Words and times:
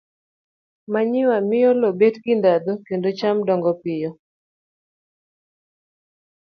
Manyiwa 0.91 1.37
miyo 1.47 1.69
lowo 1.79 1.93
bet 1.99 2.15
gi 2.23 2.33
ndhadhu 2.39 2.73
kendo 2.87 3.09
cham 3.19 3.37
dongo 3.47 3.71
piyo. 3.81 4.11